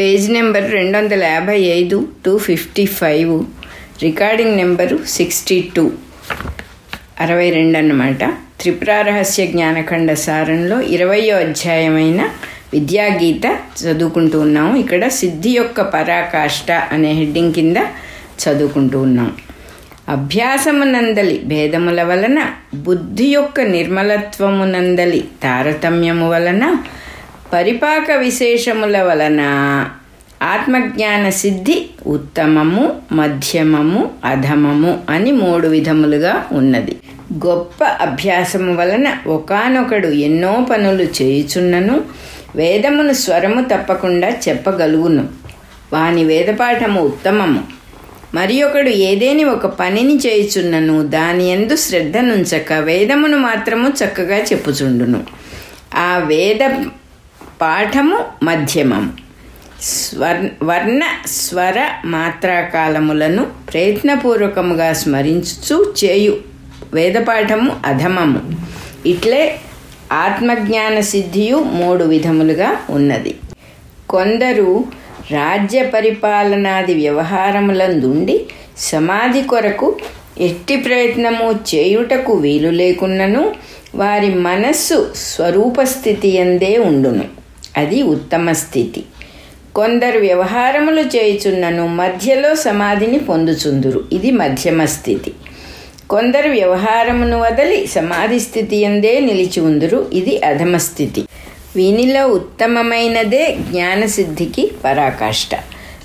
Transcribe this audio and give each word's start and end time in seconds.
Page 0.00 0.26
number 0.30 0.66
రెండు 0.72 0.98
వందల 0.98 1.22
యాభై 1.24 1.56
ఐదు 1.60 2.08
two 2.26 2.38
fifty 2.38 2.84
five 2.98 3.32
recording 4.02 4.56
number 4.56 4.96
sixty 5.06 5.70
two. 5.76 5.90
అరవై 7.20 7.50
రెండు 7.50 7.78
అన్నమాట 7.78 8.24
త్రిపురారహస్య 8.60 9.46
జ్ఞానఖండ 9.46 10.12
సారంలో 10.12 10.80
ఇరవయో 10.80 11.36
అధ్యాయమైన 11.36 12.20
విద్యాగీత 12.72 13.46
చదువుకుంటూ 13.82 14.40
ఉన్నాము. 14.40 14.76
ఇక్కడ 14.76 15.08
సిద్ధి 15.08 15.50
యొక్క 15.50 15.80
పరాకాష్ట 15.80 16.70
అనే 16.70 17.12
హెడ్డింగ్ 17.12 17.54
కింద 17.54 17.76
చదువుకుంటూ 18.44 19.00
ఉన్నాం 19.02 19.30
అభ్యాసమునందలి 20.08 21.40
భేదముల 21.44 22.02
వలన 22.02 22.38
బుద్ధి 22.74 23.28
యొక్క 23.32 23.60
నిర్మలత్వమునందలి 23.60 25.28
తారతమ్యము 25.42 26.28
వలన 26.30 26.64
పరిపాక 27.52 28.10
విశేషముల 28.10 29.02
వలన 29.02 29.40
ఆత్మజ్ఞాన 30.42 31.30
సిద్ధి 31.30 31.86
ఉత్తమము 32.06 33.02
మధ్యమము 33.12 34.10
అధమము 34.24 35.00
అని 35.10 35.32
మూడు 35.32 35.68
విధములుగా 35.68 36.46
ఉన్నది. 36.52 36.96
గొప్ప 37.46 37.84
అభ్యాసము 37.84 38.76
వలన 38.76 39.16
ఒకనొకడు 39.26 40.08
ఎన్నో 40.08 40.66
పనులు 40.70 41.02
చేయుచున్నను 41.02 42.00
వేదమును 42.56 43.12
స్వరము 43.12 43.60
తప్పకుండా 43.60 44.28
చెప్పగలుగును. 44.28 45.28
వాని 45.92 46.24
వేదపాఠము 46.24 47.00
ఉత్తమము. 47.00 47.64
మరి 48.34 48.62
ఒకడు 48.62 48.88
ఏదేని 48.88 49.44
ఒక 49.44 49.66
పనిని 49.66 50.16
చేయుచున్నను 50.16 51.06
దాని 51.06 51.48
ఎందు 51.48 51.76
శ్రద్ధ 51.76 52.16
నుంచక 52.18 52.72
వేదమును 52.72 53.38
మాత్రము 53.38 53.88
చక్కగా 53.88 54.36
చెప్పుచుండును. 54.36 55.24
ఆ 55.94 56.22
వేద 56.26 56.84
పాఠము 57.60 58.24
మధ్యమము 58.42 59.10
స్వర్ 59.82 60.64
వర్ణ 60.64 61.00
స్వర 61.26 61.90
మాత్రాకాలములను 62.04 63.46
ప్రయత్నపూర్వకముగా 63.72 64.92
స్మరించు 64.92 65.94
చేయు. 66.04 66.36
వేదపాఠము 66.94 67.76
అధమము. 67.86 68.40
ఇట్లే 69.06 69.58
ఆత్మజ్ఞాన 70.12 71.00
సిద్ధియు 71.00 71.56
మూడు 71.56 72.04
విధములుగా 72.04 72.76
ఉన్నది. 72.90 73.36
కొందరు 74.10 74.84
రాజ్య 75.30 75.82
పరిపాలనాది 75.82 76.94
వ్యవహారములందుండి 76.94 78.46
సమాధి 78.78 79.42
కొరకు 79.42 79.98
ఎట్టి 80.38 80.76
ప్రయత్నము 80.76 81.52
చేయుటకు 81.74 82.32
వీలు 82.32 82.70
లేకున్నను 82.70 83.54
వారి 83.94 84.34
మనస్సు 84.34 85.12
స్వరూపస్థితి 85.16 86.28
ఎందే 86.28 86.78
ఉండును. 86.78 87.39
అది 87.76 88.02
ఉత్తమ 88.02 88.52
స్థితి. 88.52 89.04
కొందరు 89.74 90.18
వ్యవహారములు 90.18 91.00
చేయుచున్నను 91.00 91.86
మధ్యలో 91.86 92.54
సమాధిని 92.54 93.18
పొందుచుందురు. 93.18 94.04
ఇది 94.12 94.30
మధ్యమ 94.30 94.84
స్థితి. 94.84 95.34
కొందరు 96.10 96.48
వ్యవహారమును 96.48 97.38
వదలి 97.40 97.86
సమాధి 97.86 98.40
స్థితి 98.40 98.76
ఎందే 98.76 99.20
నిలిచి 99.20 99.60
ఉందురు 99.60 100.10
ఇది 100.12 100.40
అధమ 100.44 100.76
స్థితి. 100.76 101.28
వీనిలో 101.76 102.26
ఉత్తమమైనదే 102.26 103.56
జ్ఞానసిద్ధికి 103.70 104.70
పరాకాష్ట. 104.84 105.54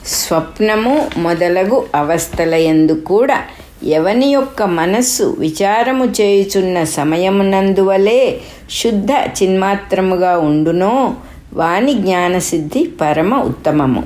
స్వప్నము 0.05 1.09
మొదలగు 1.17 1.85
అవస్థల 1.95 2.53
ఎందు 2.53 2.93
కూడా 2.93 3.43
ఎవని 3.83 4.27
యొక్క 4.31 4.63
మనస్సు 4.63 5.35
విచారము 5.39 6.05
చేయుచున్న 6.05 6.83
సమయమునందువలే 6.83 8.41
శుద్ధ 8.71 9.11
చిన్మాత్రముగా 9.11 10.37
ఉండునో 10.37 11.15
వాని 11.55 11.93
జ్ఞానసిద్ధి 11.93 12.89
పరమ 13.01 13.41
ఉత్తమము. 13.41 14.03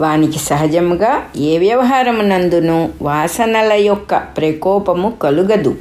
వానికి 0.00 0.38
సహజముగా 0.38 1.22
ఏ 1.36 1.58
వ్యవహారమునందును 1.58 2.90
వాసనల 3.02 3.72
యొక్క 3.72 4.16
ప్రకోపము 4.16 5.12
కలుగదు. 5.22 5.74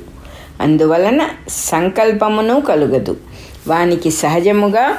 అందువలన 0.61 1.29
సంకల్పమును 1.49 2.61
కలుగదు. 2.61 3.17
వానికి 3.67 4.11
సహజముగా 4.11 4.97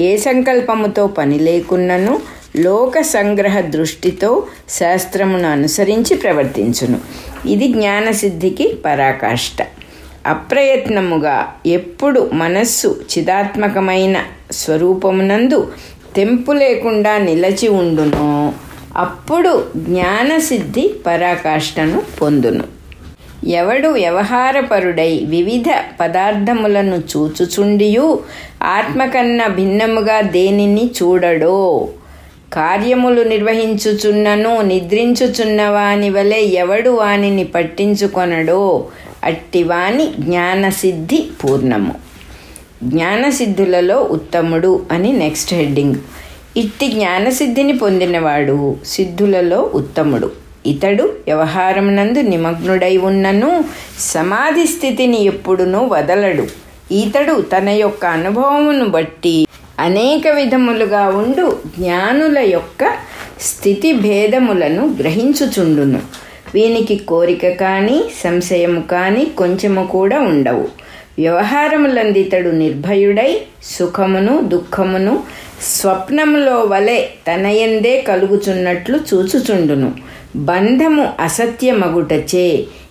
ఏ 0.00 0.16
సంకల్పముతో 0.16 1.06
పని 1.06 1.38
లేకున్నను 1.38 2.20
లోక 2.56 3.00
సంగ్రహ 3.00 3.60
దృష్టితో 3.60 4.46
శాస్త్రమును 4.68 5.48
అనుసరించి 5.48 6.16
ప్రవర్తించును. 6.16 7.00
ఇది 7.48 7.68
జ్ఞానసిద్ధికి 7.68 8.74
పరాకాష్ట. 8.84 9.81
అప్రయత్నముగా 10.26 11.54
ఎప్పుడు 11.66 12.30
మనస్సు 12.32 13.00
చిదాత్మకమైన 13.18 14.16
స్వరూపమునందు 14.50 15.72
తెంపు 16.16 16.52
లేకుండా 16.52 17.18
నిలచి 17.18 17.68
ఉండునో 17.68 18.52
అప్పుడు 18.96 19.64
జ్ఞానసిద్ధి 19.76 20.94
పరాకాష్ఠను 21.06 22.02
పొందును. 22.20 22.64
ఎవడు 23.46 23.88
వ్యవహారపరుడై 23.88 25.18
వివిధ 25.24 25.64
పదార్థములను 26.00 26.96
చూచుచుండియు 26.96 28.18
ఆత్మకన్నా 28.62 29.46
భిన్నముగా 29.46 30.20
దేనిని 30.20 30.90
చూడడో? 31.02 31.88
కార్యములు 32.52 33.22
నిర్వహించుచున్నను 33.22 34.60
నిద్రించుచున్న 34.60 35.68
వాని 35.68 36.10
వలె 36.10 36.40
ఎవడు 36.40 36.90
వానిని 36.90 37.44
పట్టించుకొనడో? 37.44 38.84
అట్టివాని 39.24 40.06
జ్ఞానసిద్ధి 40.18 41.18
పూర్ణము. 41.44 41.94
జ్ఞానసిద్ధులలో 42.82 43.98
ఉత్తముడు 44.10 44.86
అని 44.92 45.12
నెక్స్ట్ 45.12 45.54
హెడ్డింగ్ 45.54 45.94
ఇట్టి 46.56 46.88
జ్ఞానసిద్ధిని 46.88 47.72
పొందినవాడు 47.78 48.76
సిద్ధులలో 48.86 49.70
ఉత్తముడు. 49.74 50.30
ఇతడు 50.66 51.04
వ్యవహారమునందు 51.26 52.20
నిమగ్నుడై 52.20 52.96
ఉన్నను 52.96 53.64
సమాధి 53.98 54.66
స్థితిని 54.66 55.20
ఎప్పుడునూ 55.24 55.80
వదలడు. 55.84 56.44
ఇతడు 56.92 57.40
తన 57.40 57.68
యొక్క 57.68 58.04
అనుభవమును 58.06 58.84
బట్టి 58.84 59.46
అనేక 59.78 60.28
విధములుగా 60.28 61.08
ఉండు 61.08 61.58
జ్ఞానుల 61.78 62.38
యొక్క 62.38 62.82
స్థితి 63.40 63.92
భేదములను 63.92 64.96
గ్రహించుచుండును. 65.00 66.00
వీనికి 66.54 66.96
కోరిక 67.10 67.48
కానీ 67.48 68.04
సంశయము 68.22 68.80
కానీ 68.80 69.24
కొంచెము 69.24 69.86
కూడా 69.86 70.20
ఉండవు. 70.20 70.68
వ్యవహారములందితడు 71.18 72.50
నిర్భయుడై 72.50 73.40
సుఖమును 73.62 74.40
దుఃఖమును 74.40 75.22
స్వప్నములో 75.62 76.60
వలె 76.60 76.98
తనయందే 77.28 78.00
కలుగుచున్నట్లు 78.08 79.00
చూచుచుండును. 79.08 79.90
బంధము 80.36 81.04
అసత్యమగుటచే 81.20 82.46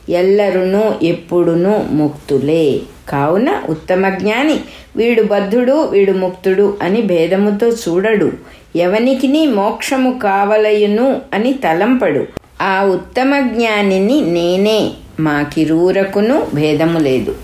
ఎల్లరును 0.09 0.83
ఎప్పుడును 1.03 1.73
ముక్తులే. 1.91 2.65
కావున 3.09 3.49
ఉత్తమ 3.69 4.09
జ్ఞాని 4.09 4.57
వీడు 4.95 5.23
బద్ధుడు 5.23 5.75
వీడు 5.93 6.11
ముక్తుడు 6.11 6.77
అని 6.81 7.01
భేదముతో 7.01 7.67
చూడడు. 7.67 8.31
ఎవనికిని 8.75 9.47
మోక్షము 9.47 10.19
కావలయును 10.23 11.21
అని 11.33 11.53
తలంపడు. 11.53 12.40
ఆ 12.61 12.83
ఉత్తమ 12.85 13.39
జ్ఞానిని 13.39 14.21
నేనే. 14.21 14.89
మాకిరూరకును 15.19 16.47
భేదము 16.53 16.99
లేదు. 16.99 17.35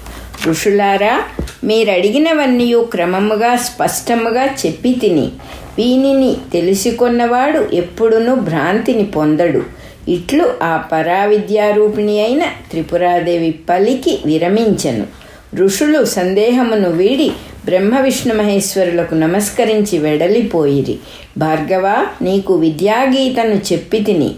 ఋషులారా 0.48 1.22
మీరడిగినవన్నీ 1.64 2.76
క్రమముగా 2.92 3.56
స్పష్టముగా 3.56 4.46
చెప్పి 4.46 4.94
తిని 4.94 5.30
వీనిని 5.78 6.38
తెలుసుకొన్నవాడు 6.54 7.68
ఎప్పుడునూ 7.74 8.36
భ్రాంతిని 8.36 9.06
పొందడు. 9.06 9.64
ఇట్లు 10.08 10.54
ఆ 10.64 10.78
పరావిద్యారూపిణి 10.92 12.22
అయిన 12.22 12.44
త్రిపురాదేవి 12.70 13.60
పలికి 13.70 14.20
విరమించను. 14.26 15.08
ఋషులు 15.56 16.06
సందేహమును 16.06 16.90
వీడి 16.90 17.32
బ్రహ్మ 17.66 18.00
విష్ణు 18.00 18.36
మహేశ్వరులకు 18.36 19.16
నమస్కరించి 19.16 19.98
వెడలిపోయిరి. 19.98 20.98
భార్గవ 21.38 22.06
నీకు 22.22 22.56
విద్యాగీతను 22.56 23.74
చెప్పి 23.74 24.00
తిని 24.00 24.32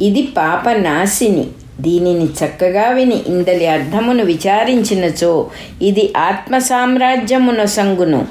ఇది 0.00 0.22
పాపనాశిని 0.22 1.46
దీనిని 1.80 2.24
చక్కగా 2.24 2.88
విని 2.88 3.22
ఇందలి 3.26 3.66
అర్థమును 3.66 4.24
విచారించినచో 4.24 5.50
ఇది 5.82 6.12
ఆత్మ 6.16 6.58
సామ్రాజ్యమున 6.58 7.64
సంగును. 7.64 8.26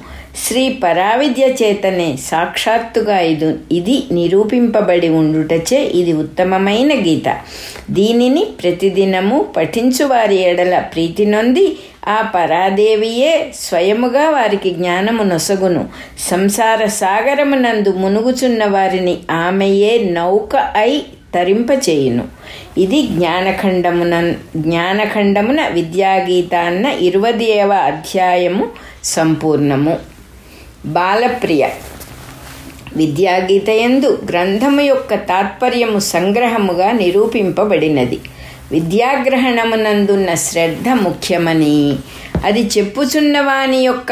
శ్రీ 0.48 0.70
పరావిద్య 0.70 1.46
చేతనే 1.46 2.18
సాక్షాత్తుగా 2.18 3.20
ఇది 3.20 3.56
ఇది 3.72 4.04
నిరూపింపబడి 4.12 5.10
ఉండుటచే 5.10 5.80
ఇది 5.84 6.14
ఉత్తమమైన 6.14 6.94
గీత. 6.94 7.38
దీనిని 7.90 8.48
ప్రతిదినము 8.64 9.48
పఠించు 9.58 10.06
వారి 10.06 10.38
ఎడల 10.42 10.80
ప్రీతి 10.80 11.26
నొంది 11.26 11.78
ఆ 12.08 12.32
పరాదేవియే 12.36 13.52
స్వయముగా 13.56 14.30
వారికి 14.30 14.70
జ్ఞానము 14.70 15.24
నొసగును. 15.24 15.90
సంసార 16.30 16.86
సాగరమునందు 16.86 17.90
మునుగుచున్న 17.90 18.66
వారిని 18.66 19.18
ఆమెయే 19.32 20.04
నౌక 20.12 20.56
అయి 20.56 21.06
తరింపచేయును. 21.34 22.28
ఇది 22.78 23.02
జ్ఞానఖండమున 23.02 24.34
జ్ఞానఖండమున 24.56 25.68
విద్యాగీతాన్న 25.68 26.86
ఇరువదేవ 26.86 27.74
అధ్యాయము 27.74 28.68
సంపూర్ణము. 29.04 29.98
బాలప్రియ. 30.86 31.68
విద్యాగీతయందు 32.96 34.22
గ్రంథము 34.30 34.82
యొక్క 34.82 35.16
తాత్పర్యము 35.16 36.00
సంగ్రహముగా 36.00 36.92
నిరూపింపబడినది. 36.92 38.20
విద్యాగ్రహణమునందున్న 38.72 40.34
శ్రద్ధ 40.34 40.90
ముఖ్యమని 40.90 41.96
అది 42.46 42.70
చెప్పుచున్నవాని 42.78 43.78
యొక్క 43.78 44.12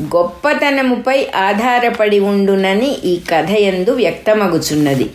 గొప్పతనముపై 0.00 1.26
ఆధారపడి 1.36 2.18
ఉండునని 2.18 2.98
ఈ 3.04 3.20
కథయందు 3.30 3.90
వ్యక్తమగుచున్నది. 3.90 5.10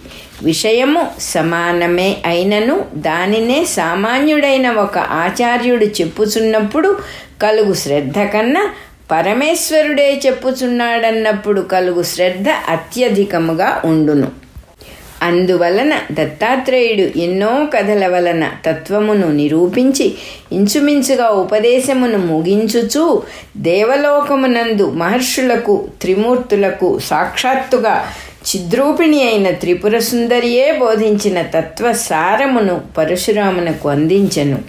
విషయము 0.46 1.08
సమానమే 1.20 2.18
అయినను 2.26 2.86
దానినే 2.96 3.66
సామాన్యుడైన 3.66 4.72
ఒక 4.72 4.98
ఆచార్యుడు 4.98 5.86
చెప్పుచున్నప్పుడు 5.86 6.98
కలుగు 7.42 7.74
శ్రద్ధ 7.74 8.20
కన్నా 8.20 8.64
పరమేశ్వరుడే 9.12 10.22
చెప్పుచున్నాడన్నప్పుడు 10.26 11.62
కలుగు 11.62 12.04
శ్రద్ధ 12.04 12.50
అత్యధికముగా 12.70 13.82
ఉండును. 13.86 14.28
అందువలన 15.22 15.94
దత్తాత్రేయుడు 16.12 17.20
ఎన్నో 17.20 17.68
కథల 17.74 18.08
వలన 18.08 18.52
తత్వమును 18.66 19.28
నిరూపించి 19.32 20.08
ఇంచుమించుగా 20.52 21.28
ఉపదేశమును 21.30 22.18
ముగించుచూ 22.18 23.04
దేవలోకమునందు 23.58 24.92
మహర్షులకు 24.92 25.88
త్రిమూర్తులకు 26.02 27.00
సాక్షాత్తుగా 27.00 27.96
చిద్రూపిణి 28.46 29.28
అయిన 29.28 29.52
త్రిపుర 29.52 30.00
సుందరియే 30.00 30.78
బోధించిన 30.80 31.42
తత్వ 31.42 31.92
సారమును 31.94 32.82
పరశురామునకు 32.98 33.90
అందించెను. 33.90 34.60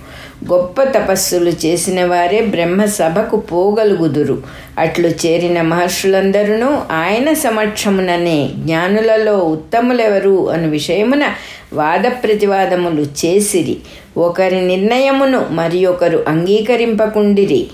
గొప్ప 0.52 0.82
తపస్సులు 0.82 1.50
చేసిన 1.50 2.04
వారే 2.04 2.40
బ్రహ్మ 2.40 2.84
సభకు 2.84 3.36
పోగలుగుదురు. 3.36 4.42
అట్లు 4.78 5.08
చేరిన 5.08 5.62
మహర్షులందరూ 5.62 6.68
ఆయన 6.92 7.32
సమక్షముననే 7.32 8.50
జ్ఞానులలో 8.56 9.38
ఉత్తములెవరు 9.38 10.50
అను 10.50 10.70
విషయమున 10.70 11.24
వాద 11.72 12.04
ప్రతివాదములు 12.22 13.02
చేసిరి. 13.02 13.76
ఒకరి 14.16 14.60
నిర్ణయమును 14.66 15.46
మరి 15.50 15.86
ఒకరు 15.86 16.24
అంగీకరింపకుండిరి. 16.28 17.66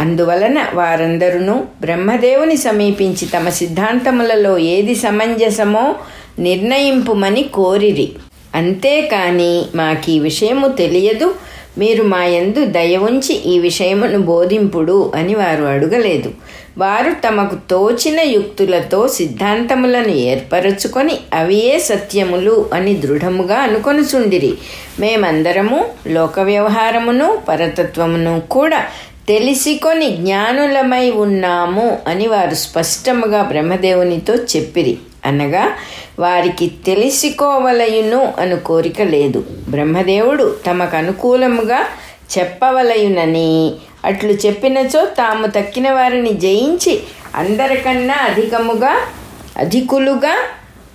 అందువలన 0.00 0.66
వారందరూ 0.74 1.54
బ్రహ్మదేవుని 1.80 2.56
సమీపించి 2.56 3.26
తమ 3.26 3.48
సిద్ధాంతములలో 3.48 4.58
ఏది 4.58 4.94
సమంజసమో 4.94 5.94
నిర్ణయింపుమని 6.38 7.42
కోరిరి. 7.42 8.12
అంతేకాని 8.54 9.62
మాకీ 9.74 10.18
విషయము 10.18 10.68
తెలియదు. 10.68 11.34
మీరు 11.78 12.02
మా 12.02 12.24
యందు 12.24 12.64
దయ 12.64 12.96
ఉంచి 12.96 13.34
ఈ 13.46 13.58
విషయమును 13.58 14.18
బోధింపుడు 14.18 15.12
అని 15.14 15.34
వారు 15.34 15.62
అడగలేదు. 15.62 16.32
వారు 16.78 17.12
తమకు 17.12 17.56
తోచిన 17.70 18.20
యుక్తులతో 18.20 19.08
సిద్ధాంతములను 19.08 20.08
ఏర్పరచుకొని 20.08 21.18
అవియే 21.34 21.78
సత్యములు 21.78 22.70
అని 22.72 22.96
దృఢముగా 22.96 23.56
అనుకొనుచుండిరి. 23.56 24.52
మేమందరము 25.00 25.88
లోక 26.06 26.40
వ్యవహారమును 26.40 27.38
పరతత్వమును 27.48 28.40
కూడా 28.40 28.86
తెలిసికొని 29.28 30.10
జ్ఞానులమై 30.10 31.10
ఉన్నాము 31.10 31.98
అని 32.06 32.26
వారు 32.26 32.54
స్పష్టముగా 32.54 33.42
బ్రహ్మదేవునితో 33.42 34.34
చెప్పిరి. 34.34 34.98
అనగా 35.26 35.72
వారికి 36.18 36.72
తెలుసుకోవలయును 36.86 38.32
అను 38.38 38.60
కోరిక 38.60 39.02
లేదు. 39.02 39.44
బ్రహ్మదేవుడు 39.68 40.56
తమకు 40.66 40.96
అనుకూలముగా 40.96 41.86
చెప్పవలయునని. 42.38 43.72
అట్లు 44.04 44.32
చెప్పినచో 44.32 45.06
తాము 45.06 45.46
తక్కిన 45.46 45.90
వారిని 45.90 46.32
జయించి 46.32 47.00
అందరికన్నా 47.34 48.14
అధికముగా 48.14 49.00
అధికులుగా 49.56 50.38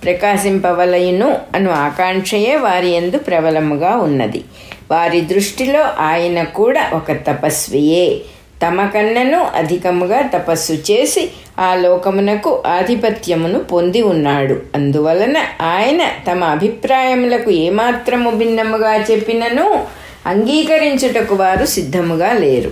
ప్రకాశింపవలయును 0.04 1.36
అను 1.54 1.70
ఆకాంక్షయే 1.70 2.56
వారి 2.56 2.90
ఎందు 2.90 3.18
ప్రబలముగా 3.18 3.96
ఉన్నది. 3.96 4.44
వారి 4.90 5.20
దృష్టిలో 5.20 5.80
ఆయన 5.82 6.42
కూడా 6.42 6.90
ఒక 6.92 7.12
తపస్వియే. 7.12 8.20
తమ 8.62 8.86
కన్నను 8.86 9.46
అధికముగా 9.56 10.22
తపస్సు 10.22 10.72
చేసి 10.72 11.30
ఆ 11.58 11.74
లోకమునకు 11.74 12.62
ఆధిపత్యమును 12.66 13.58
పొంది 13.58 14.02
ఉన్నాడు. 14.02 14.62
అందువలన 14.74 15.36
ఆయన 15.60 16.02
తమ 16.30 16.44
అభిప్రాయములకు 16.44 17.50
ఏమాత్రము 17.50 18.30
భిన్నముగా 18.30 18.94
చెప్పినను 18.94 19.84
అంగీకరించుటకు 20.26 21.34
వారు 21.34 21.66
సిద్ధముగా 21.66 22.32
లేరు. 22.32 22.70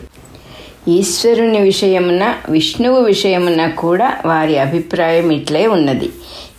ఈశ్వరుని 0.88 1.60
విషయమున 1.60 2.34
విష్ణువు 2.48 3.00
విషయమున 3.00 3.66
కూడా 3.66 4.16
వారి 4.26 4.58
అభిప్రాయం 4.58 5.30
ఇట్లే 5.30 5.66
ఉన్నది. 5.66 6.10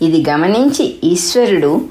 ఇది 0.01 0.24
గమనించి 0.30 0.95
ఈశ్వరుడు 1.04 1.81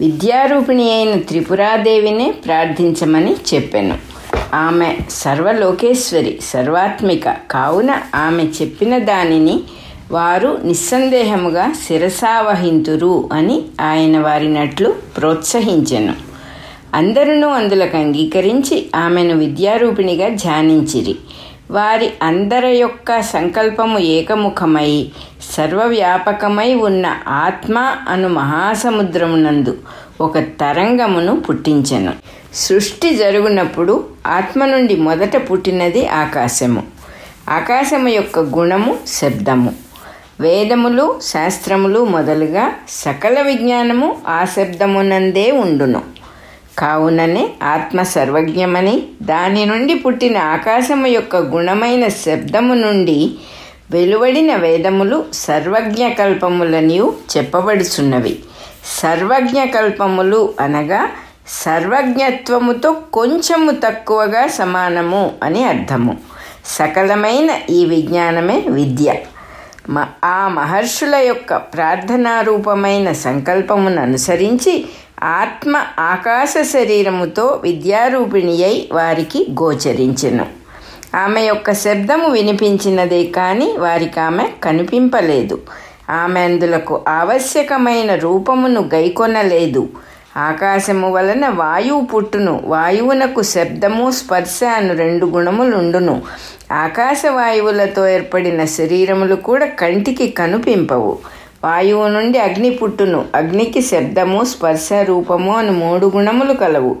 విద్యారూపిణి 0.00 0.92
అయిన 0.92 1.20
త్రిపురాదేవినే 1.20 2.34
ప్రార్థించమని 2.46 3.36
చెప్పాను. 3.54 4.11
ఆమె 4.54 4.96
సర్వలోకేశ్వరి 5.10 6.38
సర్వాత్మిక. 6.42 7.28
కావున 7.28 7.90
ఆమె 8.14 8.42
చెప్పిన 8.42 8.98
దానిని 8.98 9.60
వారు 10.10 10.58
నిస్సందేహముగా 10.64 11.72
శిరసావహింతురు 11.86 13.28
అని 13.32 13.62
ఆయన 13.80 14.18
వారినట్లు 14.18 14.90
ప్రోత్సహించెను. 14.90 16.14
అందరూ 16.94 17.48
అందులకు 17.48 17.96
అంగీకరించి 17.96 18.86
ఆమెను 18.96 19.36
విద్యారూపిణిగా 19.36 20.28
ధ్యానించిరి. 20.28 21.16
వారి 21.70 22.10
అందరి 22.22 22.76
యొక్క 22.76 23.20
సంకల్పము 23.20 23.98
ఏకముఖమై 23.98 25.08
సర్వవ్యాపకమై 25.56 26.74
ఉన్న 26.74 27.16
ఆత్మ 27.28 27.78
అను 28.08 28.28
మహాసముద్రమునందు 28.28 29.76
ఒక 30.20 30.38
తరంగమును 30.38 31.40
పుట్టించెను. 31.40 32.12
సృష్టి 32.54 33.14
జరుగునప్పుడు 33.14 34.04
ఆత్మ 34.26 34.64
నుండి 34.64 34.96
మొదట 34.96 35.36
పుట్టినది 35.36 36.08
ఆకాశము. 36.08 36.82
ఆకాశము 37.48 38.08
యొక్క 38.08 38.38
గుణము 38.38 38.98
శబ్దము. 39.06 39.74
వేదములు 40.40 41.20
శాస్త్రములు 41.22 42.04
మొదలుగా 42.04 42.72
సకల 42.88 43.42
విజ్ఞానము 43.42 44.18
ఆ 44.28 44.44
శబ్దమునందే 44.44 45.50
ఉండును. 45.50 46.02
కావుననే 46.78 47.48
ఆత్మ 47.62 48.02
సర్వజ్ఞమని 48.02 49.02
దాని 49.22 49.66
నుండి 49.66 49.94
పుట్టిన 49.94 50.38
ఆకాశము 50.38 51.06
యొక్క 51.06 51.36
గుణమైన 51.36 52.08
శబ్దము 52.08 52.74
నుండి 52.74 53.34
వెలువడిన 53.90 54.56
వేదములు 54.56 55.24
సర్వజ్ఞ 55.32 56.08
కల్పములనియు 56.08 57.14
చెప్పబడుచున్నవి. 57.36 58.38
సర్వజ్ఞ 59.02 59.64
కల్పములు 59.64 60.54
అనగా 60.60 61.08
సర్వజ్ఞత్వముతో 61.48 62.92
కొంచెము 63.12 63.70
తక్కువగా 63.70 64.46
సమానము 64.46 65.32
అని 65.42 65.64
అర్థము. 65.64 66.16
సకలమైన 66.66 67.50
ఈ 67.70 67.84
విజ్ఞానమే 67.84 68.64
విద్య. 68.68 69.14
మ 69.88 70.06
ఆ 70.24 70.48
మహర్షుల 70.48 71.14
యొక్క 71.14 71.56
ప్రార్థనారూపమైన 71.56 73.12
సంకల్పమును 73.12 74.02
అనుసరించి 74.02 74.86
ఆత్మ 75.22 75.82
ఆకాశ 75.98 76.54
శరీరముతో 76.62 77.60
విద్యారూపిణి 77.62 78.64
అయి 78.64 78.88
వారికి 78.92 79.46
గోచరించెను. 79.62 80.46
ఆమె 81.16 81.42
యొక్క 81.42 81.72
శబ్దము 81.72 82.28
వినిపించినదే 82.28 83.24
కానీ 83.24 83.76
వారికి 83.78 84.20
ఆమె 84.20 84.48
కనిపింపలేదు. 84.64 85.58
ఆమె 86.10 86.40
అందులకు 86.40 87.00
ఆవశ్యకమైన 87.08 88.14
రూపమును 88.14 88.90
గైకొనలేదు. 88.94 89.88
ఆకాశము 90.36 91.10
వలన 91.10 91.48
వాయువు 91.48 92.00
పుట్టును. 92.00 92.60
వాయువునకు 92.64 93.42
శబ్దము 93.42 94.10
స్పర్శ 94.10 94.60
అను 94.64 94.94
రెండు 94.94 95.26
గుణములుండును. 95.26 96.22
ఆకాశ 96.72 97.22
వాయువులతో 97.30 98.08
ఏర్పడిన 98.08 98.64
శరీరములు 98.64 99.34
కూడా 99.34 99.66
కంటికి 99.66 100.28
కనుపింపవు. 100.28 101.18
వాయువు 101.64 102.08
నుండి 102.08 102.38
అగ్ని 102.38 102.70
పుట్టును. 102.70 103.24
అగ్నికి 103.34 103.82
శబ్దము 103.82 104.44
స్పర్శ 104.44 104.88
రూపము 105.04 105.56
అను 105.56 105.72
మూడు 105.72 106.12
గుణములు 106.16 106.52
కలవు. 106.52 106.96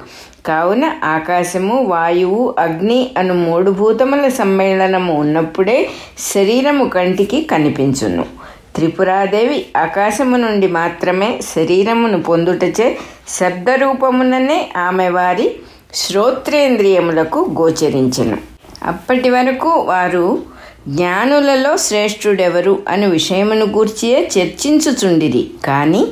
కావున 0.46 0.90
ఆకాశము 1.04 1.82
వాయువు 1.82 2.54
అగ్ని 2.58 3.10
అను 3.18 3.34
మూడు 3.34 3.70
భూతముల 3.70 4.28
సమ్మేళనము 4.28 5.14
ఉన్నప్పుడే 5.14 5.88
శరీరము 6.34 6.84
కంటికి 6.84 7.42
కనిపించును. 7.42 8.41
త్రిపురాదేవి 8.76 9.66
ఆకాశము 9.76 10.36
నుండి 10.36 10.66
మాత్రమే 10.66 11.40
శరీరమును 11.54 12.22
పొందుటచే 12.22 12.98
శబ్దరూపముననే 13.28 14.70
ఆమె 14.76 15.08
వారి 15.08 15.52
శ్రోత్రేంద్రియములకు 15.94 17.50
గోచరించను. 17.60 18.38
అప్పటి 18.82 19.30
వరకు 19.30 19.68
వారు 19.68 20.42
జ్ఞానులలో 20.88 21.76
శ్రేష్ఠుడెవరు 21.76 22.82
అను 22.88 23.10
విషయమును 23.10 23.66
గూర్చియే 23.66 24.30
చర్చించుచుండిరి. 24.38 25.50
కానీ 25.64 26.06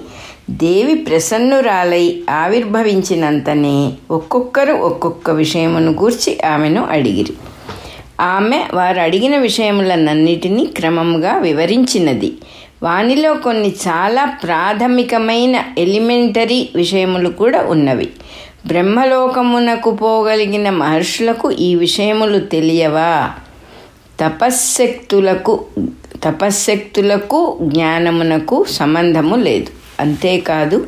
దేవి 0.51 0.95
ప్రసన్నురాలై 0.95 2.23
ఆవిర్భవించినంతనే 2.31 3.93
ఒక్కొక్కరు 4.11 4.73
ఒక్కొక్క 4.73 5.31
విషయమును 5.31 5.93
గూర్చి 5.93 6.41
ఆమెను 6.41 6.85
అడిగిరి. 6.91 7.35
ఆమె 8.21 8.65
వారు 8.75 9.01
అడిగిన 9.01 9.37
విషయములనన్నిటినీ 9.37 10.67
క్రమముగా 10.67 11.37
వివరించినది. 11.39 12.33
వానిలో 12.83 13.35
కొన్ని 13.35 13.69
చాలా 13.69 14.25
ప్రాథమికమైన 14.25 15.65
ఎలిమెంటరీ 15.79 16.69
విషయములు 16.77 17.29
కూడా 17.29 17.61
ఉన్నవి. 17.61 18.09
బ్రహ్మలోకమునకు 18.67 19.91
పోగలిగిన 19.91 20.71
మహర్షులకు 20.71 21.51
ఈ 21.51 21.75
విషయములు 21.75 22.39
తెలియవా? 22.39 23.31
తపశ్శక్తులకు 24.21 25.65
తపశ్శక్తులకు 26.25 27.59
జ్ఞానమునకు 27.63 28.65
సంబంధము 28.65 29.37
లేదు. 29.37 29.69
అంతేకాదు 30.01 30.87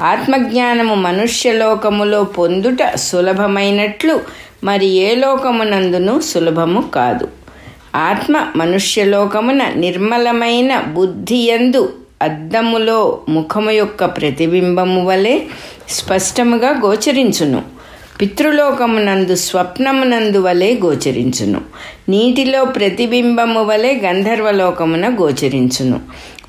ఆత్మజ్ఞానము 0.00 0.94
మనుష్యలోకములో 0.94 2.24
పొందుట 2.24 2.94
సులభమైనట్లు 2.94 4.20
మరి 4.64 4.86
ఏ 4.86 5.14
లోకమునందును 5.14 6.20
సులభము 6.20 6.84
కాదు. 6.94 7.28
ఆత్మ 7.94 8.46
మనుష్యలోకమున 8.56 9.60
నిర్మలమైన 9.76 10.80
బుద్ధియందు 10.80 11.92
అద్దములో 12.22 13.20
ముఖము 13.28 13.70
యొక్క 13.70 14.04
ప్రతిబింబము 14.04 15.06
వలె 15.06 15.40
స్పష్టముగా 15.88 16.80
గోచరించును. 16.84 17.62
పితృలోకమునందు 18.20 19.34
స్వప్నమునందు 19.34 20.38
వలె 20.38 20.76
గోచరించును. 20.84 21.60
నీటిలో 22.08 22.64
ప్రతిబింబము 22.64 23.64
వలె 23.64 24.00
గంధర్వలోకమున 24.04 25.08
గోచరించును. 25.08 26.00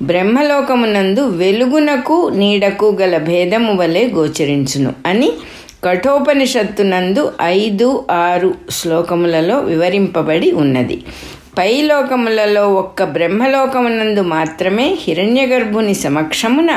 బ్రహ్మలోకమునందు 0.02 1.20
వెలుగునకు 1.20 2.32
నీడకు 2.34 2.96
గల 3.00 3.16
భేదము 3.18 3.76
వలె 3.76 4.08
గోచరించును 4.08 4.92
అని 5.06 5.32
కఠోపనిషత్తునందు 5.84 7.32
ఐదు 7.42 8.04
ఆరు 8.10 8.54
శ్లోకములలో 8.70 9.58
వివరింపబడి 9.58 10.52
ఉన్నది. 10.52 11.04
పై 11.58 11.82
లోకములలో 11.82 12.74
ఒక్క 12.74 13.04
బ్రహ్మలోకమునందు 13.04 14.20
మాత్రమే 14.20 14.98
హిరణ్యగర్భుని 15.00 15.94
సమక్షమున 15.94 16.70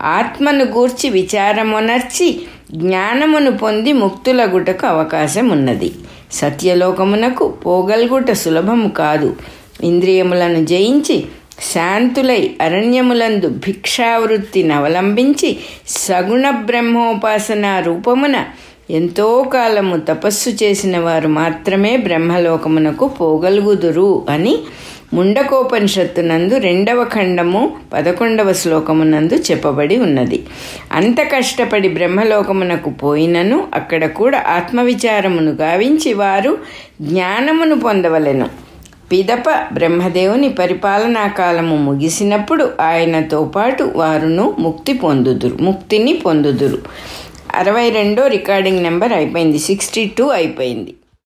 ఆత్మను 0.00 0.64
గూర్చి 0.64 1.10
విచారమునర్చి 1.10 2.40
జ్ఞానమును 2.74 3.58
పొంది 3.58 3.92
ముక్తులగుటకు 3.92 4.86
అవకాశం 4.86 5.48
ఉన్నది 5.48 5.92
సత్యలోకమునకు 6.32 7.54
పోగల్గుట 7.66 8.30
సులభము 8.32 8.88
కాదు. 8.88 9.36
ఇంద్రియములను 9.84 10.64
జయించి 10.64 11.24
శాంతులై 11.62 12.50
అరణ్యములందు 12.60 13.48
భిక్షావృత్తిని 13.48 14.72
అవలంబించి 14.72 15.56
సగుణ 15.86 16.50
బ్రహ్మోపాసన 16.50 17.82
రూపమున 17.86 18.44
ఎంతో 18.90 19.50
కాలము 19.54 19.96
తపస్సు 19.96 20.50
చేసిన 20.50 20.98
వారు 20.98 21.28
మాత్రమే 21.28 21.96
బ్రహ్మలోకమునకు 21.96 23.08
పోగలుగుదురు 23.08 24.26
అని 24.30 24.58
ముండకోపనిషత్తునందు 25.14 26.54
రెండవ 26.54 27.04
ఖండము 27.04 27.76
పదకొండవ 27.92 28.52
శ్లోకమునందు 28.52 29.34
చెప్పబడి 29.34 29.96
ఉన్నది. 29.96 30.46
అంత 30.92 31.16
కష్టపడి 31.20 31.88
బ్రహ్మలోకమునకు 31.88 32.90
పోయినను 32.90 33.68
అక్కడ 33.74 34.06
కూడా 34.06 34.44
ఆత్మవిచారమును 34.48 35.50
గావించి 35.50 36.14
వారు 36.14 36.58
జ్ఞానమును 37.00 37.80
పొందవలెను. 37.80 38.65
పిదప 39.12 39.44
బ్రహ్మదేవుని 39.72 40.48
పరిపాలనా 40.52 41.26
కాలము 41.28 41.76
ముగిసినప్పుడు 41.76 42.64
ఆయనతో 42.80 43.44
పాటు 43.44 43.92
వారును 43.96 44.56
ముక్తి 44.58 44.92
పొందుదురు 44.92 45.56
ముక్తిని 45.60 46.12
పొందుదురు. 46.12 46.78
అరవై 47.54 47.90
రెండో 47.90 48.26
రికార్డింగ్ 48.26 48.82
నెంబర్ 48.82 49.12
అయిపోయింది 49.12 49.58
సిక్స్టీ 49.58 50.04
టూ 50.18 50.26
అయిపోయింది. 50.28 50.94